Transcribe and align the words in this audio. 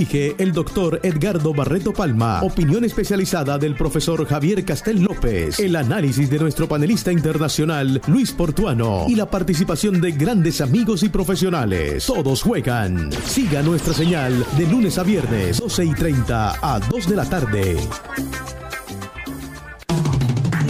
Dije 0.00 0.36
el 0.38 0.52
doctor 0.52 1.00
Edgardo 1.02 1.52
Barreto 1.52 1.92
Palma, 1.92 2.40
opinión 2.44 2.84
especializada 2.84 3.58
del 3.58 3.74
profesor 3.74 4.24
Javier 4.28 4.64
Castel 4.64 5.02
López, 5.02 5.58
el 5.58 5.74
análisis 5.74 6.30
de 6.30 6.38
nuestro 6.38 6.68
panelista 6.68 7.10
internacional 7.10 8.00
Luis 8.06 8.30
Portuano 8.30 9.06
y 9.08 9.16
la 9.16 9.28
participación 9.28 10.00
de 10.00 10.12
grandes 10.12 10.60
amigos 10.60 11.02
y 11.02 11.08
profesionales. 11.08 12.06
Todos 12.06 12.44
juegan. 12.44 13.10
Siga 13.24 13.60
nuestra 13.60 13.92
señal 13.92 14.46
de 14.56 14.66
lunes 14.68 14.98
a 14.98 15.02
viernes, 15.02 15.58
12 15.58 15.86
y 15.86 15.92
30 15.92 16.58
a 16.62 16.78
2 16.78 17.08
de 17.08 17.16
la 17.16 17.28
tarde. 17.28 17.76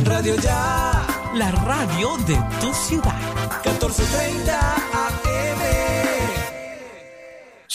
Radio 0.07 0.37
Ya, 0.37 1.07
la 1.35 1.51
radio 1.53 2.17
de 2.27 2.39
tu 2.63 2.73
ciudad. 2.73 3.13
1430 3.63 4.75
AM. 4.95 4.98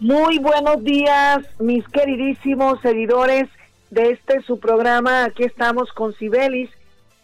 Muy 0.00 0.38
buenos 0.38 0.82
días, 0.82 1.40
mis 1.58 1.86
queridísimos 1.88 2.80
seguidores 2.80 3.50
de 3.90 4.12
este 4.12 4.40
su 4.40 4.58
programa. 4.58 5.24
Aquí 5.24 5.44
estamos 5.44 5.92
con 5.92 6.14
Cibelis 6.14 6.70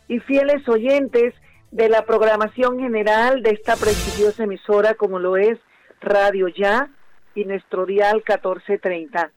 y 0.09 0.19
fieles 0.19 0.69
oyentes 0.69 1.33
de 1.71 1.89
la 1.89 2.05
programación 2.05 2.79
general 2.79 3.43
de 3.43 3.53
esta 3.53 3.77
prestigiosa 3.77 4.45
emisora 4.45 4.93
como 4.93 5.19
lo 5.19 5.39
es 5.39 5.59
Radio 6.03 6.49
Ya 6.49 6.91
y 7.35 7.47
nuestro 7.47 7.87
dial 7.87 8.17
1430. 8.17 9.33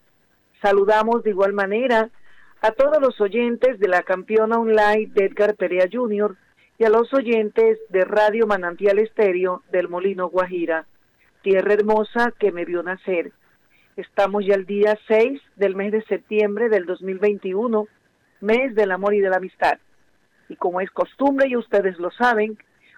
Saludamos 0.62 1.24
de 1.24 1.30
igual 1.30 1.54
manera 1.54 2.10
a 2.60 2.72
todos 2.72 3.02
los 3.02 3.22
oyentes 3.22 3.80
de 3.80 3.88
la 3.88 4.04
campeona 4.04 4.58
online 4.60 5.12
de 5.14 5.24
Edgar 5.24 5.56
Perea 5.56 5.88
Jr. 5.90 6.36
y 6.78 6.84
a 6.84 6.90
los 6.90 7.14
oyentes 7.14 7.80
de 7.88 8.04
Radio 8.04 8.48
Manantial 8.48 9.00
Estéreo 9.00 9.64
del 9.72 9.88
Molino 9.88 10.28
Guajira 10.28 10.88
tierra 11.42 11.74
hermosa 11.74 12.34
que 12.38 12.52
me 12.52 12.66
vio 12.66 12.84
nacer. 12.84 13.32
Estamos 13.96 14.46
ya 14.46 14.56
el 14.56 14.66
día 14.66 14.98
6 15.08 15.42
del 15.56 15.76
mes 15.76 15.92
de 15.92 16.04
septiembre 16.04 16.70
del 16.70 16.86
2021, 16.86 17.88
mes 18.42 18.76
del 18.76 18.92
amor 18.92 19.14
y 19.14 19.20
de 19.20 19.30
la 19.30 19.38
amistad. 19.38 19.78
Y 20.48 20.56
como 20.56 20.82
es 20.82 20.90
costumbre 20.92 21.48
y 21.48 21.56
ustedes 21.56 21.98
lo 22.00 22.12
saben, 22.12 22.58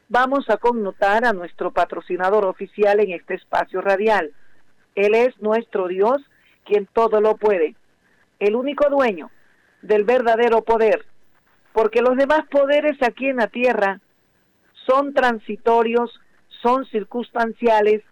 vamos 0.10 0.50
a 0.50 0.58
connotar 0.58 1.26
a 1.26 1.34
nuestro 1.34 1.72
patrocinador 1.72 2.46
oficial 2.46 3.00
en 3.00 3.12
este 3.12 3.36
espacio 3.36 3.82
radial. 3.82 4.32
Él 4.96 5.16
es 5.16 5.40
nuestro 5.42 5.88
Dios, 5.88 6.18
quien 6.66 6.88
todo 6.88 7.22
lo 7.22 7.38
puede, 7.38 7.76
el 8.40 8.56
único 8.56 8.90
dueño 8.90 9.32
del 9.82 10.04
verdadero 10.04 10.62
poder, 10.64 11.06
porque 11.74 12.02
los 12.02 12.16
demás 12.18 12.42
poderes 12.50 13.02
aquí 13.02 13.28
en 13.28 13.38
la 13.38 13.48
tierra 13.48 14.00
son 14.86 15.14
transitorios, 15.14 16.12
son 16.62 16.86
circunstanciales 16.86 18.04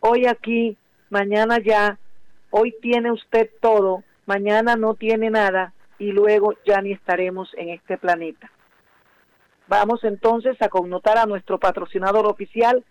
hoy 0.00 0.26
aquí, 0.26 0.76
mañana 1.10 1.58
ya, 1.58 1.98
hoy 2.50 2.74
tiene 2.80 3.12
usted 3.12 3.50
todo, 3.60 4.04
mañana 4.26 4.76
no 4.76 4.94
tiene 4.94 5.30
nada 5.30 5.72
y 5.98 6.12
luego 6.12 6.54
ya 6.64 6.80
ni 6.80 6.92
estaremos 6.92 7.50
en 7.56 7.70
este 7.70 7.98
planeta. 7.98 8.50
Vamos 9.66 10.02
entonces 10.04 10.60
a 10.62 10.68
connotar 10.68 11.18
a 11.18 11.26
nuestro 11.26 11.58
patrocinador 11.58 12.26
oficial, 12.26 12.84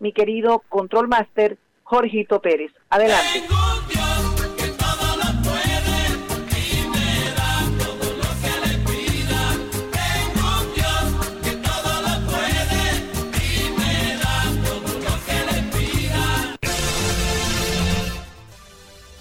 mi 0.00 0.12
querido 0.12 0.60
Control 0.68 1.08
Master, 1.08 1.58
Jorgito 1.84 2.40
Pérez. 2.40 2.72
Adelante. 2.90 3.44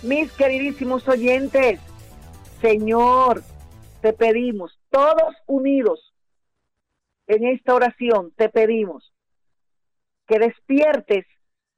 Mis 0.04 0.30
queridísimos 0.34 1.08
oyentes, 1.08 1.80
Señor, 2.60 3.42
te 4.02 4.12
pedimos, 4.12 4.78
todos 4.90 5.34
unidos 5.48 6.14
en 7.28 7.48
esta 7.48 7.74
oración, 7.74 8.34
te 8.36 8.50
pedimos 8.50 9.14
que 10.28 10.40
despiertes 10.40 11.26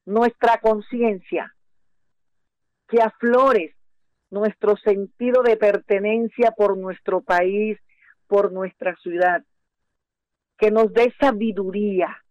nuestra 0.06 0.60
conciencia, 0.60 1.56
que 2.88 3.00
aflores 3.00 3.76
nuestro 4.32 4.76
sentido 4.78 5.44
de 5.44 5.56
pertenencia 5.56 6.50
por 6.50 6.80
nuestro 6.80 7.22
país, 7.22 7.78
por 8.26 8.52
nuestra 8.52 8.96
ciudad, 9.04 9.44
que 10.58 10.72
nos 10.72 10.92
dé 10.94 11.14
sabiduría 11.20 12.24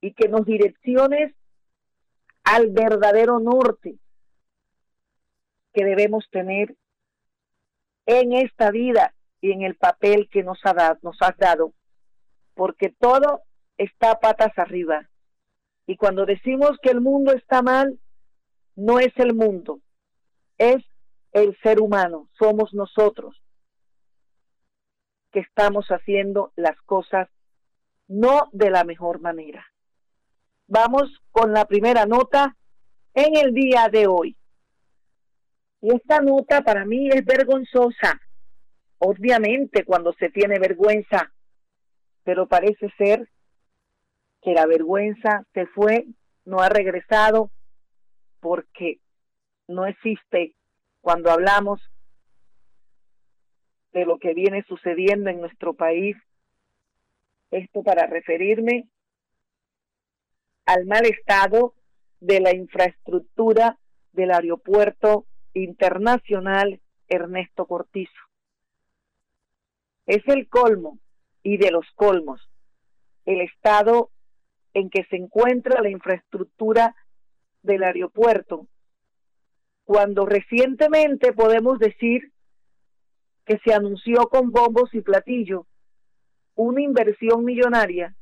y 0.00 0.14
que 0.14 0.28
nos 0.28 0.46
direcciones 0.46 1.34
al 2.44 2.70
verdadero 2.70 3.40
norte 3.40 3.98
que 5.72 5.84
debemos 5.84 6.28
tener 6.30 6.76
en 8.06 8.32
esta 8.32 8.70
vida 8.70 9.14
y 9.40 9.52
en 9.52 9.62
el 9.62 9.76
papel 9.76 10.28
que 10.30 10.42
nos, 10.42 10.60
ha 10.64 10.72
dado, 10.72 10.98
nos 11.02 11.16
has 11.20 11.36
dado, 11.36 11.72
porque 12.54 12.90
todo 12.90 13.42
está 13.76 14.20
patas 14.20 14.56
arriba. 14.58 15.08
Y 15.86 15.96
cuando 15.96 16.26
decimos 16.26 16.78
que 16.82 16.90
el 16.90 17.00
mundo 17.00 17.32
está 17.32 17.62
mal, 17.62 17.98
no 18.76 18.98
es 18.98 19.12
el 19.16 19.34
mundo, 19.34 19.80
es 20.58 20.82
el 21.32 21.56
ser 21.62 21.80
humano, 21.80 22.28
somos 22.38 22.72
nosotros 22.74 23.42
que 25.32 25.40
estamos 25.40 25.86
haciendo 25.88 26.52
las 26.56 26.80
cosas 26.82 27.28
no 28.06 28.48
de 28.52 28.70
la 28.70 28.84
mejor 28.84 29.20
manera. 29.20 29.66
Vamos 30.66 31.22
con 31.30 31.52
la 31.52 31.64
primera 31.64 32.06
nota 32.06 32.56
en 33.14 33.36
el 33.36 33.52
día 33.54 33.88
de 33.90 34.06
hoy. 34.06 34.36
Y 35.82 35.92
esta 35.92 36.20
nota 36.20 36.62
para 36.62 36.84
mí 36.84 37.08
es 37.08 37.24
vergonzosa. 37.24 38.20
Obviamente 38.98 39.84
cuando 39.84 40.12
se 40.12 40.30
tiene 40.30 40.60
vergüenza, 40.60 41.32
pero 42.22 42.46
parece 42.46 42.88
ser 42.96 43.28
que 44.42 44.52
la 44.52 44.64
vergüenza 44.66 45.44
se 45.52 45.66
fue, 45.66 46.06
no 46.44 46.60
ha 46.60 46.68
regresado, 46.68 47.50
porque 48.38 49.00
no 49.66 49.86
existe 49.86 50.54
cuando 51.00 51.32
hablamos 51.32 51.80
de 53.92 54.04
lo 54.04 54.18
que 54.18 54.34
viene 54.34 54.64
sucediendo 54.68 55.30
en 55.30 55.40
nuestro 55.40 55.74
país. 55.74 56.16
Esto 57.50 57.82
para 57.82 58.06
referirme 58.06 58.88
al 60.64 60.86
mal 60.86 61.04
estado 61.06 61.74
de 62.20 62.40
la 62.40 62.54
infraestructura 62.54 63.78
del 64.12 64.30
aeropuerto 64.30 65.26
internacional 65.54 66.80
Ernesto 67.08 67.66
Cortizo. 67.66 68.12
Es 70.06 70.26
el 70.28 70.48
colmo 70.48 70.98
y 71.42 71.56
de 71.58 71.70
los 71.70 71.86
colmos 71.94 72.40
el 73.24 73.40
estado 73.40 74.10
en 74.74 74.90
que 74.90 75.04
se 75.04 75.16
encuentra 75.16 75.80
la 75.82 75.90
infraestructura 75.90 76.96
del 77.62 77.84
aeropuerto, 77.84 78.66
cuando 79.84 80.26
recientemente 80.26 81.32
podemos 81.32 81.78
decir 81.78 82.32
que 83.44 83.58
se 83.64 83.74
anunció 83.74 84.28
con 84.28 84.50
bombos 84.50 84.92
y 84.94 85.00
platillo 85.00 85.66
una 86.54 86.80
inversión 86.80 87.44
millonaria 87.44 88.14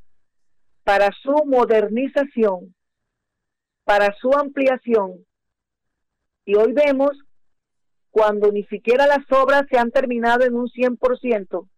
para 0.85 1.11
su 1.13 1.33
modernización, 1.47 2.75
para 3.85 4.15
su 4.15 4.33
ampliación 4.35 5.25
y 6.51 6.57
hoy 6.57 6.73
vemos 6.73 7.13
cuando 8.11 8.51
ni 8.51 8.65
siquiera 8.65 9.07
las 9.07 9.25
obras 9.31 9.67
se 9.71 9.79
han 9.79 9.93
terminado 9.93 10.45
en 10.45 10.57
un 10.57 10.67
100%, 10.67 11.69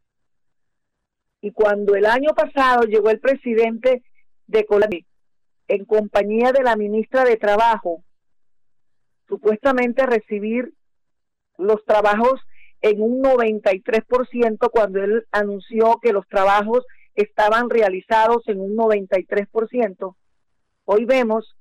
y 1.43 1.53
cuando 1.53 1.95
el 1.95 2.07
año 2.07 2.31
pasado 2.35 2.85
llegó 2.85 3.11
el 3.11 3.21
presidente 3.21 4.03
de 4.47 4.65
Colombia 4.65 5.05
en 5.69 5.85
compañía 5.85 6.53
de 6.53 6.63
la 6.63 6.77
ministra 6.77 7.25
de 7.25 7.37
Trabajo, 7.37 8.03
supuestamente 9.29 10.01
a 10.01 10.07
recibir 10.07 10.73
los 11.59 11.85
trabajos 11.85 12.41
en 12.81 13.03
un 13.03 13.23
93% 13.23 14.71
cuando 14.71 15.05
él 15.05 15.27
anunció 15.33 15.99
que 16.01 16.15
los 16.15 16.27
trabajos 16.29 16.87
estaban 17.15 17.69
realizados 17.69 18.43
en 18.49 18.59
un 18.59 18.75
93%, 18.75 20.17
hoy 20.87 21.05
vemos 21.05 21.57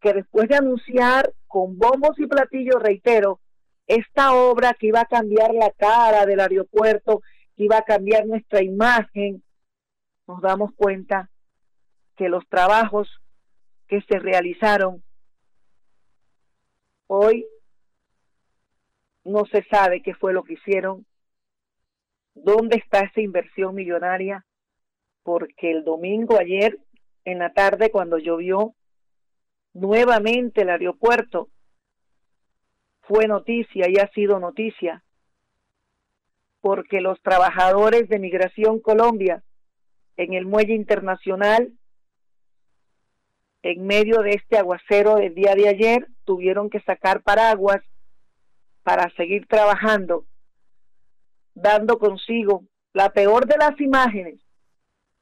que 0.00 0.12
después 0.14 0.48
de 0.48 0.56
anunciar 0.56 1.32
con 1.46 1.78
bombos 1.78 2.18
y 2.18 2.26
platillos, 2.26 2.82
reitero, 2.82 3.40
esta 3.86 4.34
obra 4.34 4.74
que 4.74 4.86
iba 4.86 5.00
a 5.00 5.06
cambiar 5.06 5.52
la 5.52 5.70
cara 5.70 6.24
del 6.24 6.40
aeropuerto, 6.40 7.22
que 7.56 7.64
iba 7.64 7.78
a 7.78 7.84
cambiar 7.84 8.26
nuestra 8.26 8.62
imagen, 8.62 9.42
nos 10.26 10.40
damos 10.40 10.72
cuenta 10.74 11.28
que 12.16 12.28
los 12.28 12.46
trabajos 12.48 13.08
que 13.88 14.00
se 14.02 14.18
realizaron 14.18 15.02
hoy 17.08 17.44
no 19.24 19.44
se 19.46 19.64
sabe 19.64 20.02
qué 20.02 20.14
fue 20.14 20.32
lo 20.32 20.44
que 20.44 20.54
hicieron, 20.54 21.04
dónde 22.34 22.76
está 22.76 23.00
esa 23.00 23.20
inversión 23.20 23.74
millonaria, 23.74 24.46
porque 25.24 25.72
el 25.72 25.84
domingo 25.84 26.38
ayer 26.38 26.78
en 27.24 27.40
la 27.40 27.52
tarde 27.52 27.90
cuando 27.90 28.18
llovió 28.18 28.74
nuevamente 29.72 30.62
el 30.62 30.70
aeropuerto 30.70 31.48
fue 33.02 33.26
noticia 33.26 33.88
y 33.88 33.98
ha 33.98 34.08
sido 34.12 34.38
noticia 34.38 35.02
porque 36.60 37.00
los 37.00 37.20
trabajadores 37.22 38.08
de 38.08 38.18
Migración 38.18 38.80
Colombia 38.80 39.42
en 40.16 40.34
el 40.34 40.46
muelle 40.46 40.74
internacional 40.74 41.72
en 43.62 43.86
medio 43.86 44.22
de 44.22 44.30
este 44.30 44.58
aguacero 44.58 45.16
del 45.16 45.34
día 45.34 45.54
de 45.54 45.68
ayer 45.68 46.06
tuvieron 46.24 46.70
que 46.70 46.80
sacar 46.80 47.22
paraguas 47.22 47.82
para 48.82 49.10
seguir 49.16 49.46
trabajando 49.46 50.24
dando 51.54 51.98
consigo 51.98 52.64
la 52.92 53.10
peor 53.10 53.46
de 53.46 53.56
las 53.56 53.80
imágenes 53.80 54.40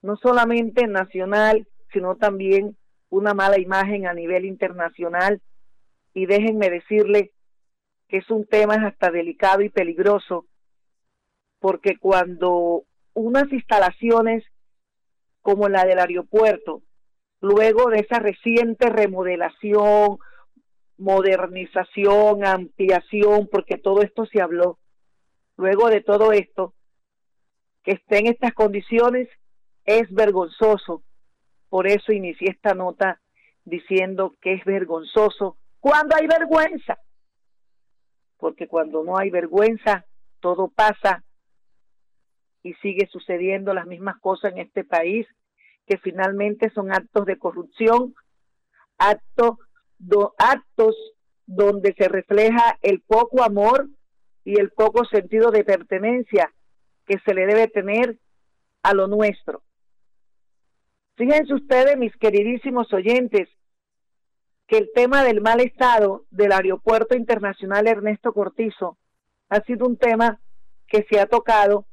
no 0.03 0.17
solamente 0.17 0.87
nacional 0.87 1.67
sino 1.93 2.17
también 2.17 2.77
una 3.11 3.35
mala 3.35 3.59
imagen 3.59 4.07
a 4.07 4.15
nivel 4.15 4.45
internacional 4.45 5.41
y 6.15 6.27
déjenme 6.27 6.71
decirle 6.71 7.33
que 8.09 8.19
es 8.19 8.31
un 8.31 8.47
tema 8.47 8.75
hasta 8.87 9.11
delicado 9.11 9.63
y 9.63 9.69
peligroso, 9.69 10.47
porque 11.59 11.97
cuando 11.99 12.85
unas 13.15 13.53
instalaciones 13.53 14.45
como 15.43 15.69
la 15.69 15.85
del 15.85 15.99
aeropuerto, 15.99 16.83
luego 17.41 17.91
de 17.91 18.01
esa 18.01 18.19
reciente 18.19 18.89
remodelación, 18.89 20.19
modernización, 20.97 22.45
ampliación, 22.45 23.49
porque 23.51 23.79
todo 23.79 24.03
esto 24.03 24.27
se 24.27 24.41
habló, 24.41 24.79
luego 25.57 25.89
de 25.89 26.01
todo 26.01 26.33
esto, 26.33 26.75
que 27.83 27.93
esté 27.93 28.19
en 28.19 28.27
estas 28.27 28.53
condiciones 28.55 29.29
es 29.85 30.11
vergonzoso. 30.11 31.03
Por 31.69 31.87
eso 31.87 32.13
inicié 32.13 32.51
esta 32.51 32.75
nota 32.75 33.21
diciendo 33.65 34.35
que 34.41 34.55
es 34.55 34.65
vergonzoso 34.65 35.57
cuando 35.81 36.17
hay 36.17 36.27
vergüenza 36.27 36.99
porque 38.39 38.69
cuando 38.69 39.05
no 39.05 39.19
hay 39.19 39.31
vergüenza, 39.31 40.07
todo 40.41 40.69
pasa 40.69 41.25
y 42.63 42.75
sigue 42.75 43.09
sucediendo 43.11 43.75
las 43.75 43.87
mismas 43.87 44.19
cosas 44.21 44.53
en 44.53 44.59
este 44.59 44.85
país, 44.85 45.27
que 45.87 45.99
finalmente 45.99 46.71
son 46.71 46.93
actos 46.93 47.27
de 47.27 47.39
corrupción, 47.39 48.15
actos, 48.99 49.59
actos 50.39 50.97
donde 51.47 51.95
se 51.95 52.09
refleja 52.09 52.79
el 52.83 53.01
poco 53.01 53.43
amor 53.43 53.89
y 54.45 54.61
el 54.61 54.71
poco 54.71 55.05
sentido 55.05 55.51
de 55.51 55.65
pertenencia 55.65 56.53
que 57.07 57.19
se 57.25 57.35
le 57.35 57.47
debe 57.47 57.69
tener 57.69 58.19
a 58.83 58.95
lo 58.95 59.09
nuestro. 59.09 59.63
Fíjense 61.19 61.53
ustedes, 61.53 61.99
mis 61.99 62.17
queridísimos 62.17 62.93
oyentes, 62.93 63.49
que 64.69 64.79
el 64.79 64.91
tema 64.95 65.25
del 65.25 65.41
mal 65.41 65.59
estado 65.59 66.27
del 66.31 66.53
Aeropuerto 66.53 67.17
Internacional 67.17 67.89
Ernesto 67.89 68.33
Cortizo 68.33 68.99
ha 69.49 69.61
sido 69.63 69.89
un 69.89 69.97
tema 69.97 70.41
que 70.87 71.05
se 71.11 71.19
ha 71.19 71.27
tocado 71.27 71.87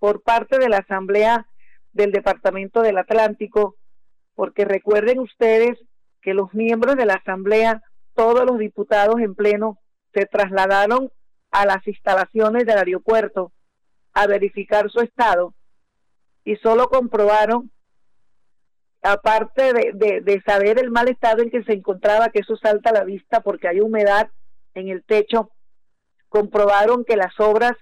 por 0.00 0.20
parte 0.24 0.58
de 0.58 0.68
la 0.68 0.78
Asamblea 0.78 1.46
del 1.92 2.10
Departamento 2.10 2.82
del 2.82 2.98
Atlántico, 2.98 3.76
porque 4.34 4.64
recuerden 4.64 5.20
ustedes 5.20 5.78
que 6.20 6.34
los 6.34 6.52
miembros 6.52 6.96
de 6.96 7.06
la 7.06 7.14
Asamblea, 7.14 7.84
todos 8.14 8.44
los 8.44 8.58
diputados 8.58 9.20
en 9.20 9.36
pleno, 9.36 9.78
se 10.12 10.26
trasladaron 10.26 11.12
a 11.52 11.66
las 11.66 11.86
instalaciones 11.86 12.66
del 12.66 12.78
aeropuerto 12.78 13.52
a 14.12 14.26
verificar 14.26 14.90
su 14.90 14.98
estado 15.02 15.54
y 16.42 16.56
solo 16.56 16.88
comprobaron 16.88 17.70
aparte 19.06 19.72
de, 19.72 20.42
saber 20.44 20.78
el 20.78 20.90
mal 20.90 21.08
estado 21.08 21.42
en 21.42 21.50
que 21.50 21.62
se 21.64 21.72
encontraba, 21.72 22.30
que 22.30 22.40
eso 22.40 22.56
salta 22.56 22.90
a 22.90 22.94
la 22.94 23.04
vista 23.04 23.40
porque 23.40 23.68
hay 23.68 23.80
humedad 23.80 24.30
en 24.74 24.88
el 24.88 25.04
techo, 25.04 25.50
comprobaron 26.28 27.04
que 27.04 27.16
las 27.16 27.38
obras 27.38 27.72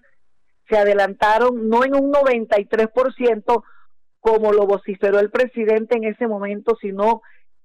se 0.69 0.76
adelantaron 0.79 1.69
no 1.69 1.85
en 1.85 1.94
un 1.94 2.12
93% 2.12 3.65
como 4.21 4.53
lo 4.53 4.67
vociferó 4.67 5.19
el 5.19 5.31
presidente 5.31 5.97
en 5.97 6.05
ese 6.05 6.26
momento, 6.26 6.76
sino 6.81 7.21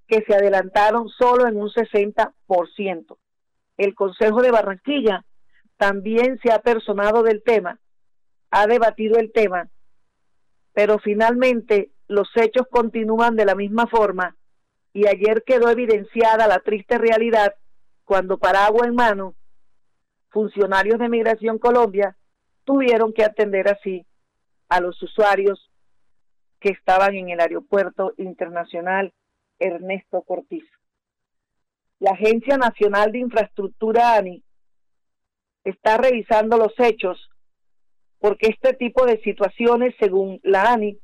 que 0.08 0.24
se 0.28 0.34
adelantaron 0.34 1.08
solo 1.08 1.48
en 1.48 1.56
un 1.56 1.70
60%. 1.70 3.18
El 3.78 3.96
Consejo 3.96 4.42
de 4.42 4.52
Barranquilla 4.52 5.24
también 5.78 6.38
se 6.44 6.52
ha 6.52 6.60
personado 6.60 7.24
del 7.24 7.44
tema, 7.44 7.80
ha 8.52 8.68
debatido 8.68 9.18
el 9.18 9.32
tema, 9.32 9.70
pero 10.74 11.00
finalmente 11.00 11.92
los 12.10 12.28
hechos 12.36 12.68
continúan 12.70 13.36
de 13.36 13.46
la 13.46 13.56
misma 13.56 13.88
forma 13.88 14.36
y 14.92 15.08
ayer 15.08 15.44
quedó 15.46 15.70
evidenciada 15.70 16.48
la 16.48 16.60
triste 16.60 16.98
realidad 16.98 17.54
cuando 18.04 18.40
agua 18.42 18.88
en 18.88 18.96
mano 18.96 19.36
funcionarios 20.30 21.00
de 21.00 21.08
Migración 21.08 21.60
Colombia 21.60 22.18
tuvieron 22.66 23.14
que 23.14 23.24
atender 23.24 23.70
así 23.70 24.06
a 24.70 24.82
los 24.82 25.02
usuarios 25.04 25.72
que 26.60 26.70
estaban 26.70 27.16
en 27.16 27.30
el 27.30 27.40
aeropuerto 27.40 28.14
internacional 28.18 29.14
Ernesto 29.60 30.24
Cortizo. 30.24 30.78
La 32.00 32.12
Agencia 32.12 32.58
Nacional 32.58 33.12
de 33.12 33.20
Infraestructura 33.20 34.16
ANI 34.16 34.44
está 35.64 35.98
revisando 35.98 36.58
los 36.58 36.74
hechos 36.80 37.30
porque 38.20 38.48
este 38.48 38.74
tipo 38.74 39.06
de 39.06 39.22
situaciones, 39.22 39.96
según 40.00 40.40
la 40.44 40.74
ANI, 40.74 41.00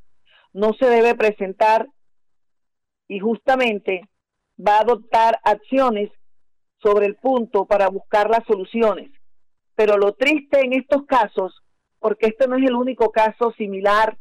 no 0.55 0.71
se 0.79 0.85
debe 0.85 1.15
presentar 1.15 1.85
y 3.09 3.19
justamente 3.19 4.07
va 4.57 4.77
a 4.77 4.81
adoptar 4.81 5.37
acciones 5.43 6.09
sobre 6.81 7.07
el 7.07 7.15
punto 7.15 7.65
para 7.65 7.89
buscar 7.89 8.29
las 8.29 8.45
soluciones. 8.47 9.11
Pero 9.75 9.97
lo 9.97 10.13
triste 10.13 10.61
en 10.61 10.71
estos 10.71 11.05
casos, 11.07 11.61
porque 11.99 12.27
este 12.27 12.47
no 12.47 12.55
es 12.55 12.63
el 12.63 12.73
único 12.73 13.11
caso 13.11 13.51
similar 13.57 14.17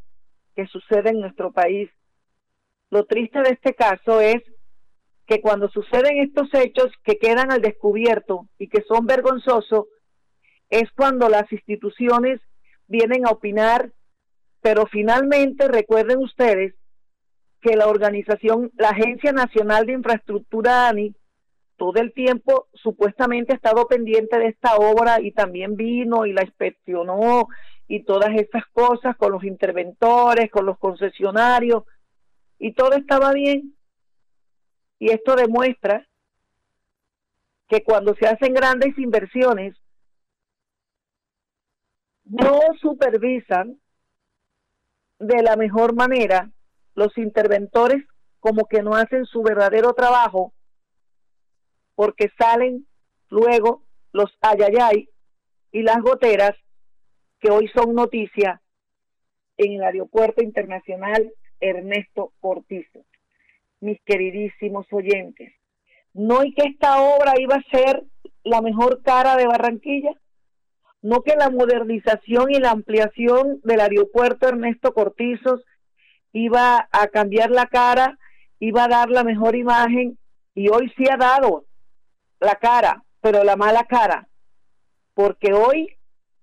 que 0.57 0.67
sucede 0.67 1.11
en 1.11 1.21
nuestro 1.21 1.53
país, 1.53 1.89
lo 2.91 3.05
triste 3.07 3.41
de 3.41 3.51
este 3.51 3.75
caso 3.75 4.21
es 4.21 4.43
que 5.27 5.41
cuando 5.41 5.69
suceden 5.69 6.19
estos 6.19 6.49
hechos 6.53 6.91
que 7.05 7.17
quedan 7.17 7.53
al 7.53 7.63
descubierto 7.63 8.49
y 8.59 8.69
que 8.69 8.83
son 8.89 9.07
vergonzosos, 9.07 9.87
es 10.69 10.91
cuando 10.97 11.29
las 11.29 11.51
instituciones 11.53 12.41
vienen 12.89 13.25
a 13.25 13.31
opinar 13.31 13.93
pero 14.65 14.87
finalmente 14.87 15.69
recuerden 15.69 16.21
ustedes 16.21 16.75
que 17.61 17.77
la 17.77 17.87
organización, 17.87 18.73
la 18.79 18.89
Agencia 18.89 19.31
Nacional 19.31 19.85
de 19.85 19.93
Infraestructura 19.93 20.89
ANI, 20.89 21.15
todo 21.77 22.01
el 22.01 22.15
tiempo 22.15 22.69
supuestamente 22.73 23.53
ha 23.53 23.57
estado 23.57 23.87
pendiente 23.87 24.39
de 24.39 24.47
esta 24.47 24.77
obra 24.77 25.21
y 25.21 25.33
también 25.33 25.77
vino 25.77 26.25
y 26.25 26.33
la 26.33 26.45
inspeccionó 26.45 27.47
y 27.89 28.05
todas 28.05 28.31
estas 28.37 28.65
cosas 28.73 29.15
con 29.19 29.33
los 29.33 29.45
interventores, 29.45 30.51
con 30.51 30.65
los 30.65 30.79
concesionarios 30.79 31.85
y 32.59 32.73
todo 32.73 32.95
estaba 32.95 33.35
bien. 33.35 33.77
Y 34.99 35.11
esto 35.11 35.37
demuestra 35.37 36.09
que 37.69 37.85
cuando 37.85 38.15
se 38.15 38.27
hacen 38.29 38.55
grandes 38.55 38.97
inversiones, 38.97 39.77
no 42.25 42.61
supervisan 42.81 43.79
de 45.19 45.43
la 45.43 45.57
mejor 45.57 45.95
manera, 45.95 46.51
los 46.95 47.17
interventores 47.19 48.05
como 48.41 48.67
que 48.67 48.83
no 48.83 48.95
hacen 48.95 49.25
su 49.27 49.43
verdadero 49.43 49.95
trabajo 49.95 50.53
porque 51.95 52.31
salen 52.39 52.87
luego 53.29 53.83
los 54.13 54.31
ayayay 54.41 55.09
y 55.73 55.83
las 55.83 56.01
goteras 56.03 56.53
que 57.41 57.51
hoy 57.51 57.69
son 57.69 57.95
noticia 57.95 58.61
en 59.57 59.75
el 59.75 59.83
aeropuerto 59.83 60.43
internacional 60.43 61.33
Ernesto 61.61 62.33
Cortizo. 62.41 63.05
Mis 63.81 64.01
queridísimos 64.03 64.87
oyentes, 64.93 65.53
no 66.13 66.45
y 66.45 66.55
que 66.55 66.69
esta 66.69 67.01
obra 67.03 67.35
iba 67.39 67.57
a 67.57 67.77
ser 67.77 68.05
la 68.45 68.61
mejor 68.63 69.03
cara 69.03 69.37
de 69.37 69.47
Barranquilla, 69.47 70.13
no 71.05 71.21
que 71.21 71.37
la 71.37 71.51
modernización 71.51 72.51
y 72.51 72.59
la 72.59 72.71
ampliación 72.71 73.61
del 73.63 73.81
aeropuerto 73.81 74.49
Ernesto 74.49 74.95
Cortizos 74.95 75.63
iba 76.33 76.89
a 76.91 77.09
cambiar 77.09 77.51
la 77.51 77.67
cara, 77.67 78.19
iba 78.59 78.85
a 78.85 78.89
dar 78.89 79.11
la 79.11 79.23
mejor 79.23 79.55
imagen 79.55 80.17
y 80.55 80.71
hoy 80.71 80.91
sí 80.97 81.05
ha 81.13 81.19
dado 81.19 81.67
la 82.41 82.55
cara, 82.55 83.05
pero 83.21 83.45
la 83.45 83.55
mala 83.55 83.85
cara, 83.85 84.29
porque 85.13 85.53
hoy 85.53 85.95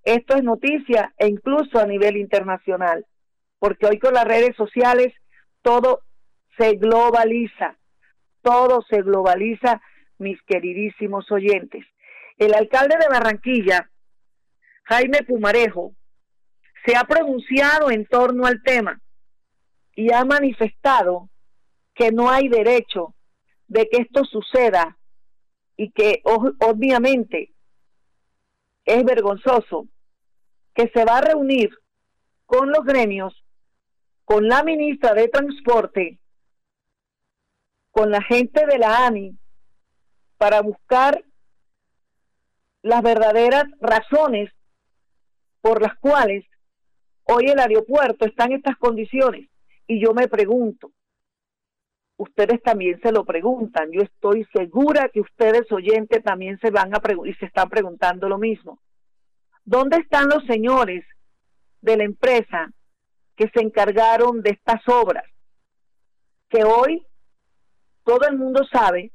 esto 0.04 0.36
es 0.36 0.44
noticia 0.44 1.12
e 1.18 1.28
incluso 1.28 1.80
a 1.80 1.88
nivel 1.88 2.16
internacional, 2.18 3.08
porque 3.58 3.88
hoy 3.88 3.98
con 3.98 4.14
las 4.14 4.26
redes 4.26 4.56
sociales 4.56 5.12
todo 5.64 6.02
se 6.60 6.74
globaliza, 6.76 7.80
todo 8.44 8.84
se 8.88 9.02
globaliza, 9.02 9.82
mis 10.20 10.40
queridísimos 10.44 11.32
oyentes. 11.32 11.84
El 12.38 12.54
alcalde 12.54 12.96
de 13.00 13.08
Barranquilla, 13.10 13.91
Jaime 14.92 15.24
Pumarejo, 15.24 15.94
se 16.86 16.98
ha 16.98 17.06
pronunciado 17.06 17.92
en 17.92 18.06
torno 18.06 18.46
al 18.46 18.62
tema 18.62 19.02
y 19.96 20.12
ha 20.12 20.26
manifestado 20.26 21.30
que 21.94 22.12
no 22.12 22.30
hay 22.30 22.50
derecho 22.50 23.16
de 23.70 23.88
que 23.88 24.02
esto 24.02 24.26
suceda 24.26 24.98
y 25.78 25.92
que 25.92 26.22
obviamente 26.26 27.54
es 28.84 29.06
vergonzoso 29.06 29.88
que 30.74 30.92
se 30.94 31.06
va 31.06 31.20
a 31.20 31.22
reunir 31.22 31.70
con 32.46 32.70
los 32.70 32.84
gremios, 32.84 33.46
con 34.26 34.50
la 34.50 34.62
ministra 34.62 35.14
de 35.14 35.30
Transporte, 35.30 36.20
con 37.92 38.12
la 38.12 38.22
gente 38.22 38.66
de 38.66 38.78
la 38.78 39.06
ANI, 39.06 39.38
para 40.38 40.60
buscar 40.60 41.24
las 42.82 43.02
verdaderas 43.02 43.64
razones 43.80 44.52
por 45.62 45.82
las 45.82 45.98
cuales 46.00 46.46
hoy 47.24 47.46
el 47.46 47.60
aeropuerto 47.60 48.26
está 48.26 48.46
en 48.46 48.54
estas 48.54 48.78
condiciones. 48.78 49.50
Y 49.88 50.02
yo 50.04 50.14
me 50.14 50.28
pregunto, 50.28 50.92
ustedes 52.18 52.62
también 52.62 53.00
se 53.02 53.12
lo 53.12 53.26
preguntan, 53.26 53.92
yo 53.92 54.02
estoy 54.02 54.46
segura 54.54 55.10
que 55.10 55.22
ustedes 55.22 55.72
oyentes 55.72 56.24
también 56.24 56.60
se 56.60 56.70
van 56.70 56.94
a 56.94 57.02
y 57.26 57.34
se 57.36 57.46
están 57.46 57.70
preguntando 57.70 58.30
lo 58.30 58.38
mismo. 58.38 58.80
¿Dónde 59.64 59.98
están 59.98 60.30
los 60.30 60.46
señores 60.46 61.06
de 61.82 61.98
la 61.98 62.04
empresa 62.04 62.72
que 63.36 63.50
se 63.50 63.62
encargaron 63.62 64.42
de 64.42 64.52
estas 64.52 64.88
obras? 64.88 65.26
Que 66.50 66.64
hoy 66.64 67.06
todo 68.04 68.28
el 68.28 68.38
mundo 68.38 68.62
sabe 68.72 69.12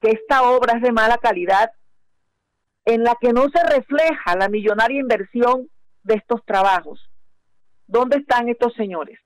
que 0.00 0.10
esta 0.10 0.42
obra 0.42 0.76
es 0.76 0.82
de 0.82 0.92
mala 0.92 1.18
calidad, 1.18 1.70
en 2.84 3.02
la 3.02 3.16
que 3.20 3.32
no 3.32 3.48
se 3.48 3.62
refleja 3.64 4.36
la 4.36 4.48
millonaria 4.48 5.00
inversión 5.00 5.70
de 6.02 6.14
estos 6.14 6.44
trabajos. 6.44 7.10
¿Dónde 7.86 8.18
están 8.18 8.48
estos 8.48 8.74
señores? 8.74 9.18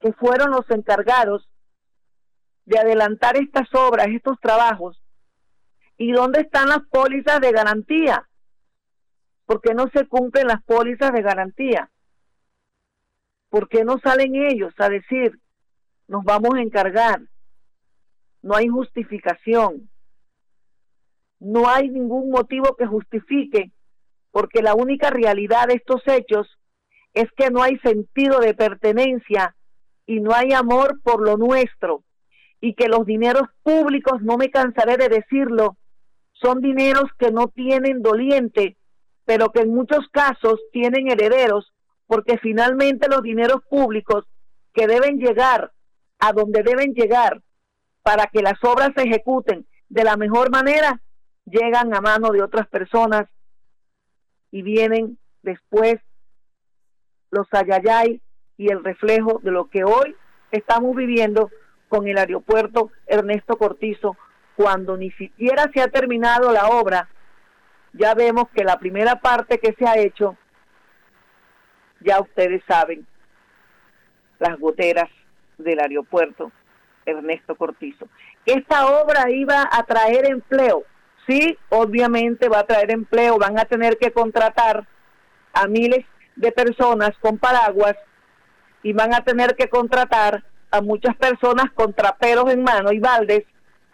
Que 0.00 0.12
fueron 0.12 0.50
los 0.50 0.68
encargados 0.70 1.48
de 2.64 2.78
adelantar 2.78 3.36
estas 3.36 3.68
obras, 3.74 4.08
estos 4.08 4.38
trabajos. 4.40 5.00
¿Y 5.96 6.12
dónde 6.12 6.40
están 6.40 6.68
las 6.68 6.82
pólizas 6.90 7.40
de 7.40 7.52
garantía? 7.52 8.28
Porque 9.46 9.74
no 9.74 9.88
se 9.94 10.06
cumplen 10.06 10.48
las 10.48 10.62
pólizas 10.64 11.12
de 11.12 11.22
garantía. 11.22 11.90
¿Por 13.48 13.68
qué 13.68 13.84
no 13.84 13.98
salen 13.98 14.34
ellos 14.34 14.74
a 14.78 14.88
decir, 14.88 15.38
nos 16.08 16.24
vamos 16.24 16.54
a 16.54 16.60
encargar? 16.60 17.20
No 18.42 18.56
hay 18.56 18.66
justificación. 18.66 19.88
No 21.40 21.68
hay 21.68 21.88
ningún 21.88 22.30
motivo 22.30 22.76
que 22.76 22.86
justifique 22.86 23.72
porque 24.30 24.62
la 24.62 24.74
única 24.74 25.10
realidad 25.10 25.68
de 25.68 25.74
estos 25.74 26.02
hechos 26.06 26.58
es 27.12 27.26
que 27.36 27.50
no 27.50 27.62
hay 27.62 27.78
sentido 27.78 28.40
de 28.40 28.54
pertenencia 28.54 29.54
y 30.06 30.20
no 30.20 30.32
hay 30.34 30.52
amor 30.52 31.00
por 31.02 31.22
lo 31.24 31.36
nuestro 31.36 32.02
y 32.60 32.74
que 32.74 32.88
los 32.88 33.04
dineros 33.06 33.48
públicos, 33.62 34.22
no 34.22 34.36
me 34.36 34.50
cansaré 34.50 34.96
de 34.96 35.08
decirlo, 35.08 35.76
son 36.32 36.60
dineros 36.60 37.04
que 37.18 37.30
no 37.30 37.48
tienen 37.48 38.02
doliente, 38.02 38.76
pero 39.24 39.50
que 39.50 39.60
en 39.60 39.74
muchos 39.74 40.08
casos 40.10 40.60
tienen 40.72 41.10
herederos, 41.10 41.72
porque 42.06 42.38
finalmente 42.38 43.08
los 43.08 43.22
dineros 43.22 43.60
públicos 43.68 44.24
que 44.72 44.86
deben 44.86 45.18
llegar 45.18 45.72
a 46.18 46.32
donde 46.32 46.62
deben 46.62 46.94
llegar 46.94 47.42
para 48.02 48.26
que 48.26 48.42
las 48.42 48.62
obras 48.64 48.90
se 48.96 49.04
ejecuten 49.04 49.66
de 49.88 50.04
la 50.04 50.16
mejor 50.16 50.50
manera, 50.50 51.00
llegan 51.46 51.94
a 51.94 52.00
mano 52.00 52.30
de 52.30 52.42
otras 52.42 52.66
personas 52.68 53.26
y 54.50 54.62
vienen 54.62 55.18
después 55.42 55.96
los 57.30 57.46
ayayay 57.52 58.20
y 58.56 58.70
el 58.70 58.84
reflejo 58.84 59.40
de 59.42 59.50
lo 59.50 59.68
que 59.68 59.84
hoy 59.84 60.14
estamos 60.52 60.94
viviendo 60.94 61.50
con 61.88 62.06
el 62.08 62.18
aeropuerto 62.18 62.90
Ernesto 63.06 63.56
Cortizo, 63.56 64.16
cuando 64.56 64.96
ni 64.96 65.10
siquiera 65.12 65.70
se 65.72 65.80
ha 65.80 65.88
terminado 65.88 66.52
la 66.52 66.68
obra, 66.68 67.08
ya 67.92 68.14
vemos 68.14 68.48
que 68.54 68.64
la 68.64 68.78
primera 68.78 69.20
parte 69.20 69.58
que 69.58 69.74
se 69.74 69.86
ha 69.86 69.98
hecho, 69.98 70.36
ya 72.00 72.20
ustedes 72.20 72.62
saben, 72.66 73.06
las 74.38 74.58
goteras 74.58 75.10
del 75.58 75.80
aeropuerto 75.80 76.52
Ernesto 77.06 77.54
Cortizo. 77.56 78.08
Esta 78.46 78.86
obra 78.86 79.30
iba 79.30 79.68
a 79.70 79.82
traer 79.84 80.26
empleo, 80.26 80.84
sí, 81.26 81.58
obviamente 81.70 82.48
va 82.48 82.60
a 82.60 82.66
traer 82.66 82.90
empleo, 82.90 83.38
van 83.38 83.58
a 83.58 83.64
tener 83.64 83.98
que 83.98 84.12
contratar 84.12 84.86
a 85.52 85.66
miles 85.66 86.04
de 86.36 86.52
personas 86.52 87.12
con 87.20 87.38
paraguas 87.38 87.96
y 88.82 88.92
van 88.92 89.14
a 89.14 89.22
tener 89.22 89.54
que 89.56 89.68
contratar 89.68 90.44
a 90.70 90.80
muchas 90.80 91.16
personas 91.16 91.70
con 91.74 91.92
traperos 91.92 92.50
en 92.50 92.62
mano 92.62 92.92
y 92.92 92.98
baldes 92.98 93.44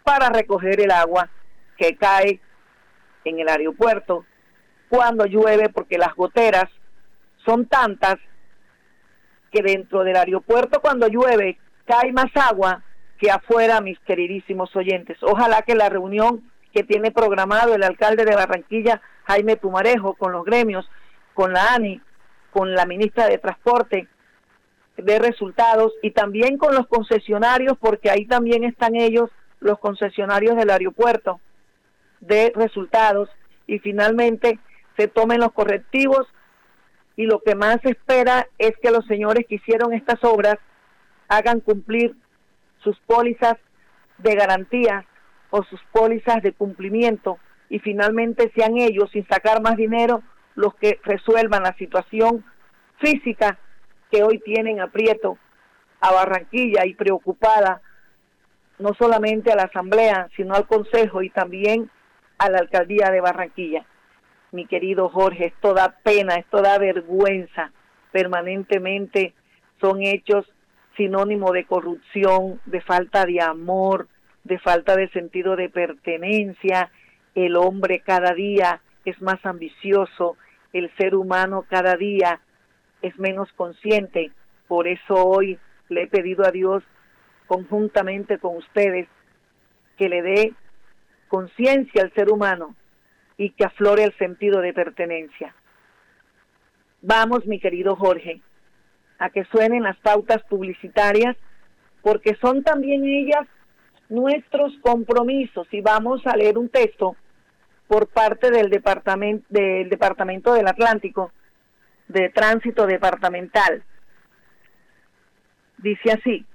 para 0.03 0.29
recoger 0.29 0.81
el 0.81 0.91
agua 0.91 1.29
que 1.77 1.95
cae 1.95 2.41
en 3.23 3.39
el 3.39 3.47
aeropuerto 3.47 4.25
cuando 4.89 5.25
llueve 5.25 5.69
porque 5.69 5.97
las 5.97 6.15
goteras 6.15 6.69
son 7.45 7.65
tantas 7.67 8.15
que 9.51 9.61
dentro 9.61 10.03
del 10.03 10.15
aeropuerto 10.15 10.81
cuando 10.81 11.07
llueve 11.07 11.59
cae 11.85 12.11
más 12.11 12.35
agua 12.35 12.83
que 13.17 13.29
afuera, 13.29 13.81
mis 13.81 13.99
queridísimos 13.99 14.75
oyentes. 14.75 15.17
Ojalá 15.21 15.61
que 15.61 15.75
la 15.75 15.89
reunión 15.89 16.50
que 16.73 16.83
tiene 16.83 17.11
programado 17.11 17.75
el 17.75 17.83
alcalde 17.83 18.25
de 18.25 18.35
Barranquilla, 18.35 19.01
Jaime 19.25 19.57
Pumarejo, 19.57 20.13
con 20.13 20.31
los 20.31 20.45
gremios, 20.45 20.89
con 21.33 21.53
la 21.53 21.73
ANI, 21.73 22.01
con 22.51 22.73
la 22.73 22.85
ministra 22.85 23.27
de 23.27 23.37
Transporte, 23.37 24.07
de 24.97 25.19
resultados 25.19 25.93
y 26.01 26.11
también 26.11 26.57
con 26.57 26.75
los 26.75 26.87
concesionarios, 26.87 27.77
porque 27.79 28.09
ahí 28.09 28.25
también 28.25 28.63
están 28.63 28.95
ellos, 28.95 29.29
los 29.59 29.79
concesionarios 29.79 30.55
del 30.55 30.69
aeropuerto, 30.69 31.39
de 32.19 32.51
resultados. 32.55 33.29
Y 33.67 33.79
finalmente 33.79 34.59
se 34.97 35.07
tomen 35.07 35.39
los 35.39 35.53
correctivos 35.53 36.27
y 37.15 37.25
lo 37.25 37.39
que 37.39 37.55
más 37.55 37.79
se 37.81 37.91
espera 37.91 38.47
es 38.57 38.73
que 38.81 38.91
los 38.91 39.05
señores 39.05 39.45
que 39.47 39.55
hicieron 39.55 39.93
estas 39.93 40.23
obras 40.23 40.55
hagan 41.27 41.59
cumplir 41.59 42.15
sus 42.83 42.97
pólizas 43.01 43.57
de 44.17 44.35
garantía 44.35 45.05
o 45.51 45.63
sus 45.63 45.79
pólizas 45.91 46.41
de 46.41 46.53
cumplimiento 46.53 47.37
y 47.69 47.79
finalmente 47.79 48.51
sean 48.55 48.77
ellos, 48.77 49.11
sin 49.11 49.25
sacar 49.27 49.61
más 49.61 49.77
dinero, 49.77 50.23
los 50.55 50.73
que 50.75 50.99
resuelvan 51.03 51.63
la 51.63 51.73
situación 51.77 52.43
física 52.97 53.57
que 54.11 54.23
hoy 54.23 54.39
tienen 54.39 54.81
aprieto 54.81 55.37
a 56.01 56.11
Barranquilla 56.11 56.85
y 56.85 56.95
preocupada 56.95 57.81
no 58.79 58.93
solamente 58.97 59.51
a 59.51 59.55
la 59.55 59.63
Asamblea, 59.63 60.27
sino 60.35 60.55
al 60.55 60.67
Consejo 60.67 61.21
y 61.21 61.29
también 61.29 61.89
a 62.37 62.49
la 62.49 62.59
Alcaldía 62.59 63.11
de 63.11 63.21
Barranquilla. 63.21 63.85
Mi 64.51 64.65
querido 64.65 65.07
Jorge, 65.09 65.45
esto 65.45 65.73
da 65.73 65.95
pena, 66.03 66.35
esto 66.35 66.61
da 66.61 66.77
vergüenza. 66.77 67.71
Permanentemente 68.11 69.33
son 69.79 70.01
hechos 70.01 70.45
sinónimo 70.97 71.51
de 71.51 71.65
corrupción, 71.65 72.59
de 72.65 72.81
falta 72.81 73.25
de 73.25 73.41
amor, 73.41 74.07
de 74.43 74.59
falta 74.59 74.95
de 74.95 75.09
sentido 75.09 75.55
de 75.55 75.69
pertenencia. 75.69 76.91
El 77.35 77.55
hombre 77.55 78.01
cada 78.01 78.33
día 78.33 78.81
es 79.05 79.21
más 79.21 79.45
ambicioso, 79.45 80.37
el 80.73 80.91
ser 80.97 81.15
humano 81.15 81.65
cada 81.69 81.95
día 81.95 82.41
es 83.01 83.17
menos 83.17 83.51
consciente. 83.53 84.31
Por 84.67 84.87
eso 84.87 85.15
hoy 85.15 85.59
le 85.89 86.03
he 86.03 86.07
pedido 86.07 86.45
a 86.45 86.51
Dios 86.51 86.83
conjuntamente 87.47 88.37
con 88.37 88.57
ustedes 88.57 89.07
que 89.97 90.09
le 90.09 90.21
dé 90.21 90.53
conciencia 91.27 92.03
al 92.03 92.13
ser 92.13 92.29
humano 92.29 92.75
y 93.37 93.51
que 93.51 93.65
aflore 93.65 94.03
el 94.03 94.17
sentido 94.17 94.61
de 94.61 94.73
pertenencia. 94.73 95.53
Vamos, 97.01 97.45
mi 97.45 97.59
querido 97.59 97.95
Jorge, 97.95 98.41
a 99.17 99.29
que 99.29 99.45
suenen 99.45 99.83
las 99.83 99.97
pautas 99.97 100.43
publicitarias, 100.43 101.35
porque 102.01 102.35
son 102.35 102.63
también 102.63 103.03
ellas 103.05 103.47
nuestros 104.11 104.73
compromisos 104.81 105.67
y 105.71 105.81
vamos 105.81 106.25
a 106.27 106.35
leer 106.35 106.57
un 106.57 106.69
texto 106.69 107.15
por 107.87 108.07
parte 108.07 108.51
del 108.51 108.69
departamento 108.69 109.45
del 109.49 109.89
departamento 109.89 110.53
del 110.53 110.67
Atlántico 110.67 111.31
de 112.07 112.29
tránsito 112.29 112.85
departamental 112.85 113.83
dice 115.81 116.11
así, 116.11 116.45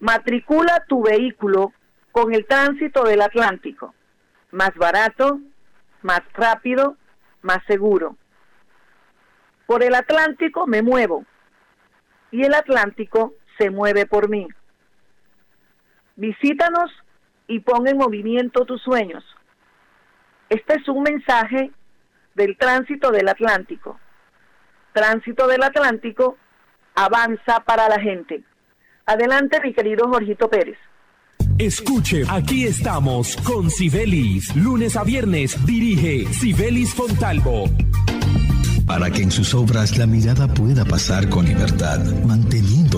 matricula 0.00 0.84
tu 0.88 1.02
vehículo 1.02 1.72
con 2.12 2.34
el 2.34 2.46
tránsito 2.46 3.04
del 3.04 3.20
Atlántico, 3.20 3.94
más 4.50 4.74
barato, 4.74 5.40
más 6.02 6.20
rápido, 6.34 6.96
más 7.42 7.58
seguro. 7.66 8.16
Por 9.66 9.82
el 9.82 9.94
Atlántico 9.94 10.66
me 10.66 10.82
muevo 10.82 11.24
y 12.30 12.44
el 12.44 12.54
Atlántico 12.54 13.34
se 13.58 13.70
mueve 13.70 14.06
por 14.06 14.28
mí. 14.28 14.48
Visítanos 16.18 16.90
y 17.46 17.60
pon 17.60 17.86
en 17.86 17.96
movimiento 17.96 18.64
tus 18.64 18.82
sueños. 18.82 19.24
Este 20.48 20.74
es 20.74 20.88
un 20.88 21.04
mensaje 21.04 21.70
del 22.34 22.56
tránsito 22.58 23.12
del 23.12 23.28
Atlántico. 23.28 24.00
Tránsito 24.92 25.46
del 25.46 25.62
Atlántico 25.62 26.36
avanza 26.96 27.60
para 27.64 27.88
la 27.88 28.00
gente. 28.00 28.42
Adelante, 29.06 29.60
mi 29.62 29.72
querido 29.72 30.08
Jorgito 30.08 30.50
Pérez. 30.50 30.76
Escuche, 31.56 32.24
aquí 32.28 32.66
estamos 32.66 33.36
con 33.36 33.70
Sibelis. 33.70 34.56
Lunes 34.56 34.96
a 34.96 35.04
viernes 35.04 35.64
dirige 35.64 36.26
Sibelis 36.32 36.94
Fontalvo 36.94 37.66
para 38.88 39.10
que 39.10 39.22
en 39.22 39.30
sus 39.30 39.52
obras 39.52 39.98
la 39.98 40.06
mirada 40.06 40.48
pueda 40.48 40.82
pasar 40.84 41.28
con 41.28 41.44
libertad, 41.44 42.00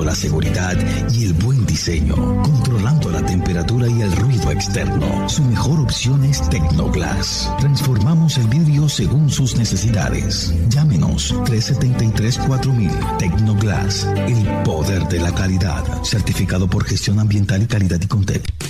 la 0.05 0.15
seguridad 0.15 0.77
y 1.13 1.25
el 1.27 1.33
buen 1.35 1.65
diseño, 1.67 2.15
controlando 2.43 3.11
la 3.11 3.25
temperatura 3.25 3.89
y 3.89 4.03
el 4.03 4.15
ruido 4.17 4.51
externo. 4.51 5.29
Su 5.29 5.43
mejor 5.45 5.81
opción 5.81 6.25
es 6.25 6.49
Tecnoglass. 6.49 7.51
Transformamos 7.61 8.39
el 8.39 8.49
vidrio 8.49 8.89
según 8.89 9.31
sus 9.31 9.57
necesidades. 9.57 10.55
Llámenos 10.69 11.35
373-4000 11.35 13.17
Tecnoglass, 13.19 14.05
el 14.05 14.47
poder 14.65 15.07
de 15.09 15.21
la 15.21 15.35
calidad, 15.35 15.85
certificado 16.05 16.69
por 16.69 16.85
gestión 16.85 17.19
ambiental 17.19 17.63
y 17.63 17.67
calidad 17.67 18.01
y 18.01 18.07
Contec. 18.07 18.70